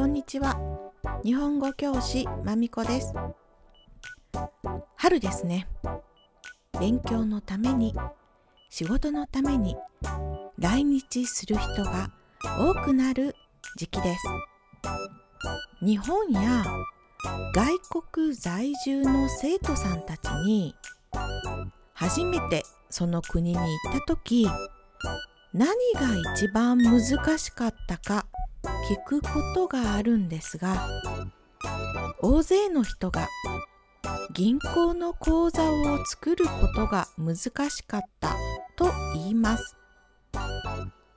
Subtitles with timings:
[0.00, 0.58] こんにちは。
[1.24, 3.12] 日本語教師まみこです。
[4.96, 5.66] 春ですね。
[6.78, 7.94] 勉強のために
[8.70, 9.76] 仕事のために
[10.58, 12.10] 来日する人が
[12.58, 13.34] 多くなる
[13.76, 14.22] 時期です。
[15.84, 16.64] 日本や
[17.54, 20.74] 外国在住の生徒さんたちに
[22.00, 24.48] 初めてその国に行った時
[25.52, 28.26] 何が一番難しかったか
[28.90, 30.88] 聞くことがあるんですが
[32.22, 33.28] 大勢の人が
[34.32, 37.36] 銀行の口座を作ることが難
[37.68, 38.34] しかった
[38.76, 39.76] と言います。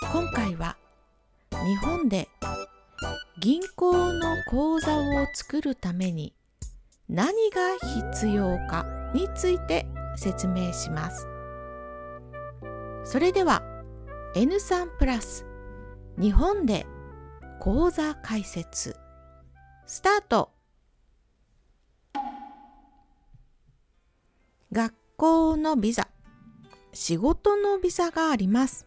[0.00, 0.76] 今回は
[1.50, 2.28] 日本で
[3.40, 6.34] 銀行の口座を作るために
[7.08, 7.76] 何が
[8.12, 9.86] 必要かについて
[10.18, 11.26] 説明します。
[13.04, 13.62] それでは
[14.34, 15.46] N3 プラス
[16.20, 16.86] 日本で
[17.60, 18.96] 講座解説
[19.86, 20.50] スタート。
[24.70, 26.08] 学校のビザ
[26.92, 28.86] 仕事のビザがあります。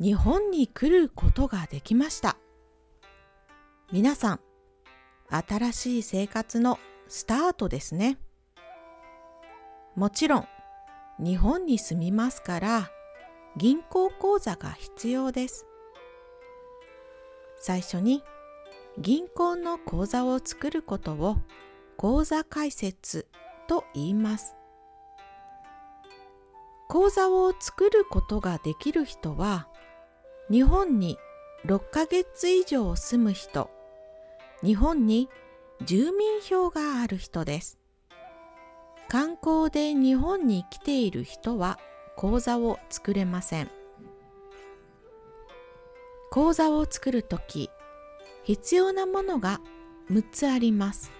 [0.00, 2.36] 日本に来ることができました。
[3.90, 4.40] 皆さん
[5.30, 8.18] 新しい生活のスタートですね。
[9.96, 10.48] もちろん。
[11.20, 12.90] 日本に住みますから
[13.56, 15.66] 銀行口座が必要です。
[17.56, 18.24] 最初に
[18.98, 21.36] 銀行の口座を作ることを
[21.96, 23.28] 口座開設
[23.68, 24.56] と言います。
[26.88, 29.68] 口座を作ることができる人は
[30.50, 31.16] 日本に
[31.64, 33.70] 6ヶ月以上住む人。
[34.64, 35.28] 日本に
[35.84, 37.83] 住民票がある人です。
[39.14, 41.78] 観光で日本に来ている人は
[42.16, 43.70] 口座を作れません。
[46.32, 47.70] 口座を作るとき
[48.42, 49.60] 必要なものが
[50.10, 51.12] 6つあります。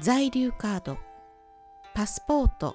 [0.00, 0.98] 在留カード
[1.94, 2.74] パスポート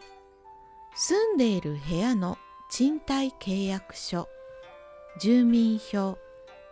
[0.95, 2.38] 住んでいる部屋の
[2.69, 4.29] 賃貸契約書
[5.19, 6.17] 住民票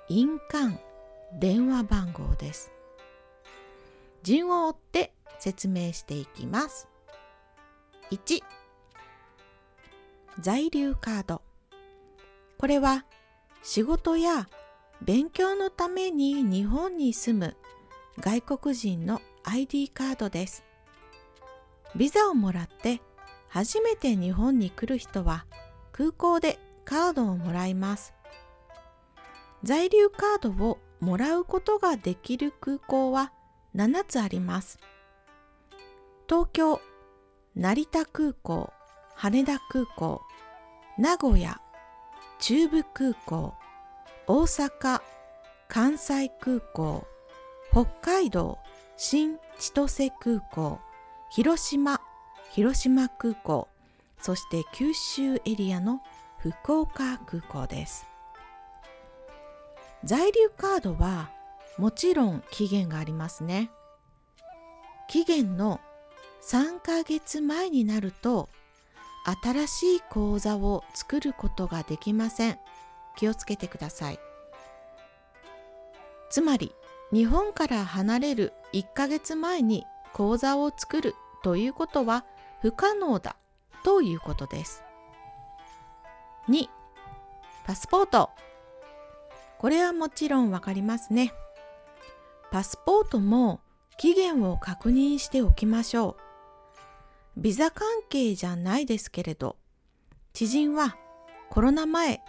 [0.07, 0.78] 印鑑
[1.41, 2.72] 電話番号です。
[4.23, 6.88] 順を追って説明していきます
[8.11, 8.41] 1
[10.39, 11.41] 在留カード
[12.57, 13.05] これは
[13.63, 14.47] 仕事や
[15.01, 17.57] 勉強のために日本に住む
[18.19, 20.66] 外国人の ID カードです。
[21.95, 23.01] ビザをもらって
[23.47, 25.45] 初めて日本に来る人は
[25.91, 28.13] 空港でカードをもらいます。
[29.63, 33.31] 在留カードをもらうことができる空港は
[33.75, 34.79] 7つあります。
[36.29, 36.79] 東京、
[37.56, 38.72] 成田空港、
[39.16, 40.22] 羽田空港、
[40.95, 41.59] 名古屋、
[42.38, 43.56] 中部空港、
[44.28, 45.01] 大阪、
[45.68, 47.07] 関西空港、
[47.72, 48.59] 北海道、
[48.95, 50.79] 新千歳空港、
[51.31, 52.00] 広島、
[52.51, 53.68] 広島空港、
[54.19, 56.00] そして九州エリアの
[56.38, 58.06] 福岡空港です。
[60.03, 61.31] 在留カードは
[61.79, 63.72] もちろん期限がありますね。
[65.07, 65.81] 期限の
[66.49, 68.49] 3ヶ月前になると
[69.43, 72.57] 新しい口座を作ることができません。
[73.17, 74.19] 気をつけてください。
[76.31, 76.73] つまり
[77.13, 82.25] 日本から離れる1ヶ月前に口座を作るということは
[82.63, 83.35] 不可能だ
[83.83, 84.83] ということです。
[86.47, 86.67] 2.
[87.67, 88.31] パスポート
[89.59, 91.31] これはもちろんわかりますね。
[92.49, 93.59] パスポートも
[93.99, 96.28] 期限を確認しておきましょう。
[97.39, 99.55] ビザ関係じゃないですけれど、
[100.33, 100.97] 知人は
[101.50, 102.22] コロナ前、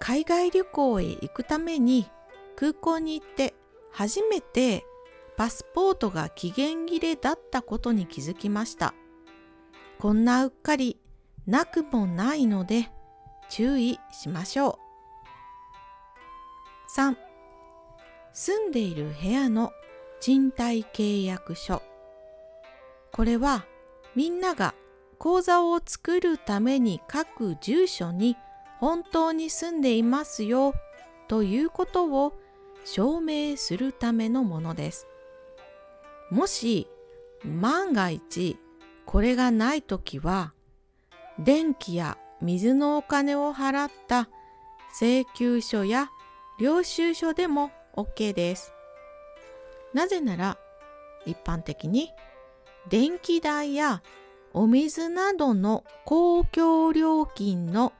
[0.00, 2.10] 海外旅行へ行くために
[2.56, 3.54] 空港に行って
[3.92, 4.84] 初めて
[5.36, 8.94] パスポートが期限切れだったことに気づきました。
[10.00, 10.98] こんなうっかり
[11.46, 12.90] なくもないので
[13.48, 14.80] 注意しましょ
[16.96, 16.98] う。
[16.98, 17.16] 3.
[18.32, 19.70] 住んでいる部屋の
[20.20, 21.80] 賃貸契約書
[23.12, 23.64] これは
[24.18, 24.74] みんなが
[25.20, 28.36] 口座を作るために書く住所に
[28.80, 30.74] 本当に住んでいますよ
[31.28, 32.32] ということを
[32.84, 35.06] 証明するためのものです。
[36.32, 36.88] もし
[37.44, 38.58] 万が一
[39.06, 40.52] これがないときは
[41.38, 44.28] 電気や水のお金を払った
[45.00, 46.10] 請求書や
[46.58, 48.72] 領収書でも OK です。
[49.94, 50.58] なぜなら
[51.24, 52.10] 一般的に
[52.88, 54.02] 電気代や
[54.52, 57.92] お水などの公共料金の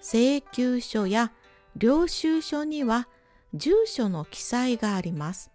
[0.00, 1.32] 請求書や
[1.76, 3.08] 領収書には
[3.54, 5.50] 住所の記載があります。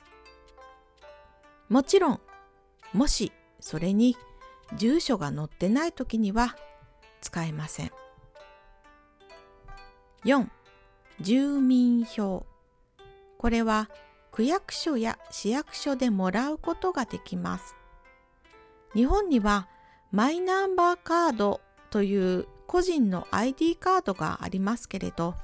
[1.67, 2.19] もちろん、
[2.93, 4.17] もしそれに
[4.75, 6.55] 住所が載ってない時には
[7.21, 7.91] 使えません。
[10.25, 10.47] 4.
[11.21, 12.45] 住民票
[13.37, 13.89] これは
[14.31, 17.78] 区役所や市役所でもらうことができます。
[18.95, 19.67] 日本には
[20.11, 25.35] マイナンバーカードという個人の ID カードがありますけれど、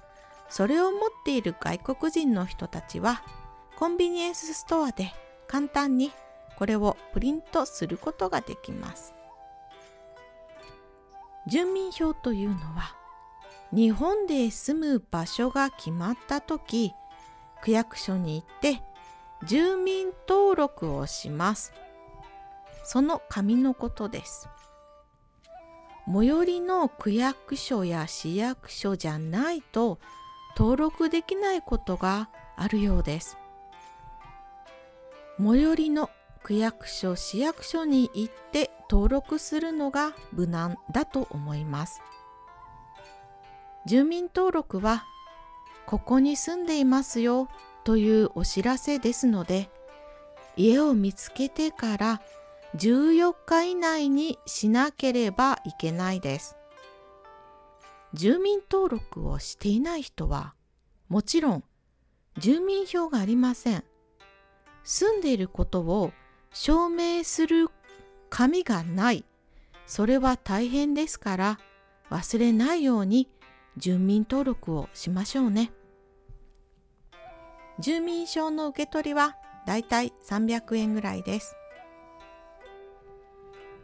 [0.50, 3.24] それを持っている外国人の人たちは
[3.76, 5.14] コンビニエンスストアで
[5.48, 6.12] 簡単に
[6.58, 9.14] これをプリントすることができます。
[11.48, 12.96] 住民票というのは
[13.72, 16.94] 日本で住む場所が決まった時
[17.62, 18.82] 区役所に行って
[19.46, 21.74] 住民登録をします。
[22.86, 24.48] その紙のことです。
[26.08, 30.00] 最寄りの区役所や市役所じゃないと
[30.56, 33.38] 登録できないことがあるようです。
[35.40, 36.10] 最寄りの
[36.44, 42.02] 区役所市役所に行って登録するのが無難だと思います。
[43.88, 45.06] 住民登録は
[45.88, 47.50] ここに住んでいますよ
[47.84, 49.70] というお知らせですので
[50.56, 52.22] 家を見つけてから
[52.76, 56.58] 14日以内にしなければいけないです。
[58.14, 60.56] 住民登録をしていない人は
[61.10, 61.64] もちろん
[62.38, 63.84] 住民票がありません。
[64.84, 66.12] 住んでいることを
[66.54, 67.70] 証明する
[68.30, 69.26] 紙がない。
[69.88, 71.60] それは大変ですから
[72.10, 73.30] 忘れないように
[73.78, 75.72] 住民登録をしましょうね。
[77.80, 79.36] 住民証の受け取りは
[79.66, 81.56] だいたい300円ぐらいです。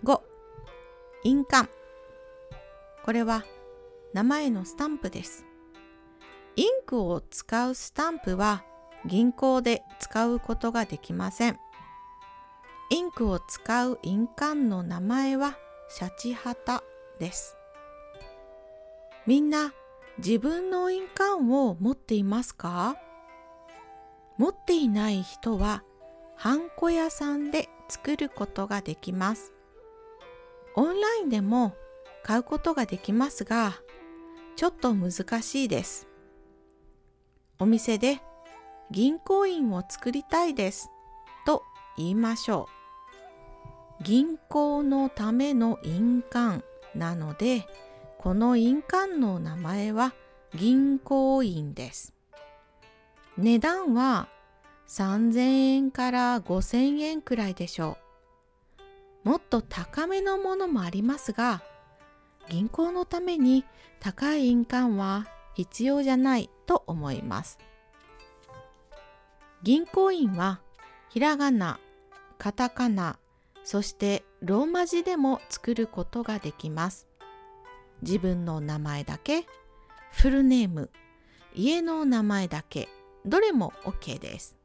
[0.04, 0.22] 5
[1.24, 1.70] 印鑑。
[3.04, 3.44] これは
[4.14, 5.46] 名前のスタンプです。
[6.56, 8.64] インクを使うスタンプは
[9.06, 11.60] 銀行で使うことができません。
[12.90, 15.58] インクを使う印鑑の名前は
[15.90, 16.84] シャチハタ
[17.20, 17.56] です。
[19.26, 19.74] みんな
[20.18, 22.98] 自分の印鑑を持っていますか？
[24.38, 25.84] 持っていない人は
[26.36, 29.54] ハンコ屋さんで作ることができます。
[30.76, 31.76] オンラインでも
[32.24, 33.76] 買うことができますが、
[34.56, 36.08] ちょっと難しいです。
[37.60, 38.22] お店で
[38.90, 40.90] 銀行員を作りたいです
[41.46, 41.64] と
[41.98, 42.68] 言いましょ
[44.00, 44.04] う。
[44.04, 46.64] 銀行のための印鑑
[46.96, 47.68] なので、
[48.18, 50.14] この印鑑の名前は
[50.56, 52.14] 銀行員です。
[53.38, 54.28] 値段は
[54.88, 55.40] 3000
[55.76, 58.11] 円から5000円くらいでしょう。
[59.24, 61.62] もっと高めのものもありますが
[62.50, 63.66] 銀行のために
[64.00, 67.60] 高い印鑑は必要じゃないと思います。
[69.64, 70.60] 銀行員は
[71.10, 71.80] ひらがな
[72.40, 73.20] カタカナ
[73.64, 77.08] そしてローマ字でも作ることができます。
[78.02, 79.46] 自分の名前だけ
[80.12, 80.90] フルネーム
[81.54, 82.90] 家の名前だけ
[83.26, 84.56] どれも OK です。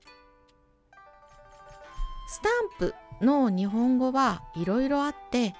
[2.28, 5.54] スタンプの日本語はいろいろあって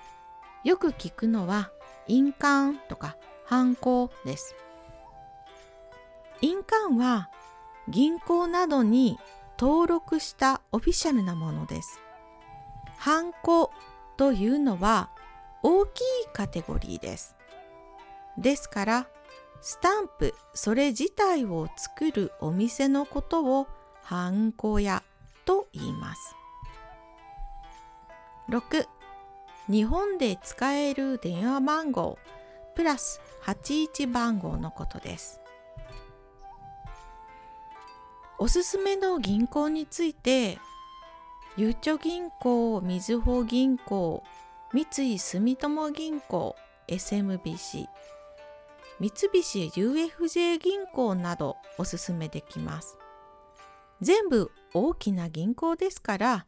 [0.64, 1.70] よく聞くのは
[2.08, 4.54] 印鑑とかハンコです。
[6.42, 7.30] 印鑑は
[7.88, 9.18] 銀行などに
[9.58, 12.00] 登録したオフィシャルなものです。
[12.98, 13.72] ハンコ
[14.16, 15.10] というのは
[15.62, 17.36] 大きいカテゴリーです。
[18.36, 19.06] ですから
[19.60, 23.66] スタンプそれ自体を作るお店のことを
[24.02, 25.02] ハンコ屋
[25.44, 26.36] と言います。
[28.48, 28.86] 6
[29.68, 32.18] 日本で使える電話番号。
[32.76, 35.40] プラス81番号のことです。
[38.38, 40.58] おすすめの銀行について
[41.56, 44.22] ゆうちょ銀行、みずほ銀行、
[44.74, 46.54] 三井住友銀行、
[46.86, 47.86] SMBC、
[49.00, 52.98] 三菱 UFJ 銀行などおすすめできます。
[54.02, 56.46] 全部大きな銀行ですから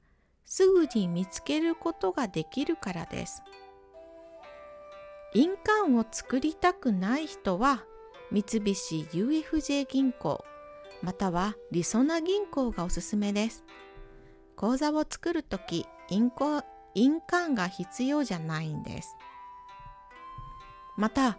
[0.50, 3.42] すぐに見つけることができるからです。
[5.34, 7.84] 印鑑を作りたくない人は
[8.32, 10.42] 三菱 UFJ 銀行
[11.02, 13.62] またはりそな銀行がおすすめです。
[14.56, 19.16] 口座を作るとき印鑑が必要じゃないんです。
[20.96, 21.38] また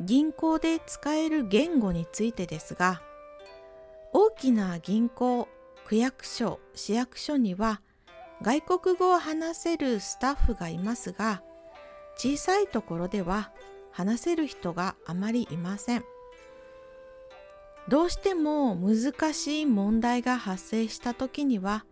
[0.00, 3.00] 銀行で使える言語についてですが
[4.12, 5.48] 大きな銀行
[5.86, 7.80] 区役所市役所には
[8.42, 11.42] 外国語を話せるスタッフがいますが
[12.16, 13.50] 小さいところでは
[13.92, 16.04] 話せる人があまりいません。
[17.88, 21.84] どうしても難しい問題が発生した時には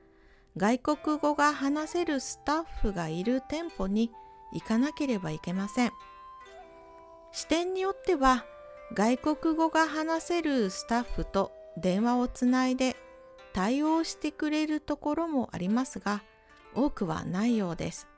[0.56, 4.10] 外国語が話せるスタッフがいる店舗に
[4.52, 5.92] 行かなければいけません。
[7.32, 8.44] 視点によっては
[8.92, 12.96] 外国語が話せるスタッフと電話をつないで
[13.52, 16.22] 対応してくれるところもありますが
[16.75, 18.09] 多くはないようです。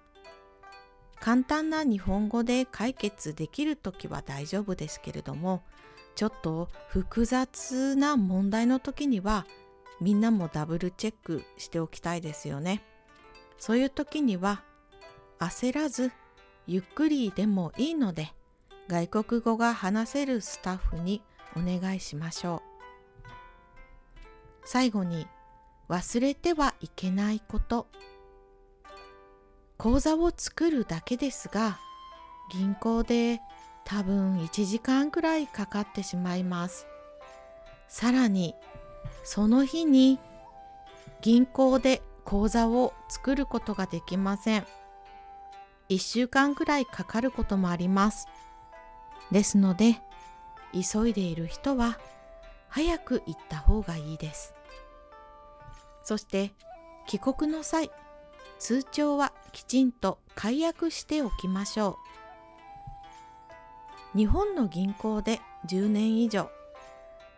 [1.20, 5.62] 簡単な日本語で解決できるときは大丈夫ですけれども
[6.14, 9.46] ちょっと複雑な問題の時には
[10.00, 12.82] みんなもダブルチェックしておきたいですよね。
[13.58, 14.62] そういう時には
[15.38, 16.12] 焦らず
[16.66, 18.32] ゆっくりでもいいので
[18.88, 21.22] 外国語が話せるスタッフに
[21.56, 22.76] お願いしましょう。
[24.64, 25.26] 最後に
[25.88, 27.86] 忘れてはいけないこと。
[29.78, 31.78] 口座を作るだけですが
[32.50, 33.40] 銀行で
[33.84, 36.86] 多分1時間くらいかかってしまいます。
[37.88, 38.54] さらに
[39.22, 40.18] その日に
[41.20, 44.66] 銀行で口座を作ることができません。
[45.88, 48.26] 1週間くらいかかることもあります。
[49.30, 50.00] ですので
[50.72, 51.98] 急いでいる人は
[52.68, 54.54] 早く行った方がいいです。
[56.02, 56.52] そして
[57.06, 57.90] 帰国の際
[58.58, 61.98] 通帳はきちんと解約しておきましょ
[64.14, 64.18] う。
[64.18, 66.50] 日本の銀行で10年以上。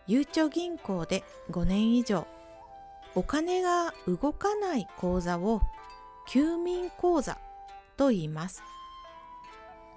[0.07, 2.27] ゆうちょ銀行で5年以上。
[3.15, 5.61] お金が動かない口座を
[6.29, 7.39] 休眠口座
[7.97, 8.63] と言います。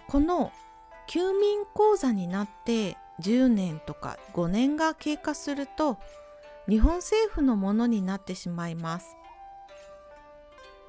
[0.08, 0.52] この
[1.08, 6.00] 休眠口座になって10年とか5年が経過すると
[6.68, 9.16] 日本政府のものになってしまいます。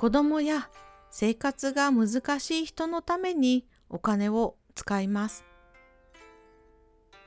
[0.03, 0.69] 子供や
[1.13, 5.45] 生活が難しい人のためにお金を使います。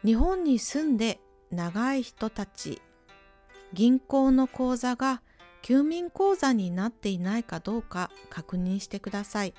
[0.04, 2.82] 日本に住んで長い人たち
[3.72, 5.22] 銀行の口座が
[5.62, 9.54] 休眠口座になっていないかどうか確認してください。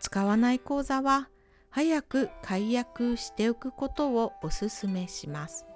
[0.00, 1.28] 使わない口座は
[1.68, 5.66] 早く解約しておくことをお勧めします。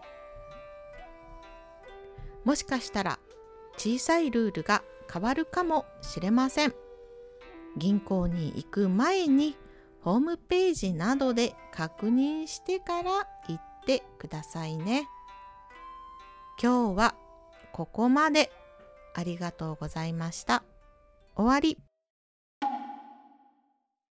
[2.44, 3.18] もしかしたら
[3.76, 4.82] 小さいルールが
[5.12, 6.74] 変わるかもしれません。
[7.76, 9.56] 銀行に行く前に
[10.02, 15.08] ホームページなどで確認してから行ってくださいね。
[16.62, 17.14] 今日は
[17.72, 18.50] ここまで。
[19.14, 20.62] ありがとうございました。
[21.36, 21.91] 終わり。